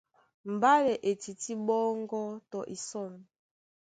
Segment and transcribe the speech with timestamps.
[0.53, 3.13] Mbálɛ e tití ɓɔ́ŋgɔ́ tɔ isɔ̂n.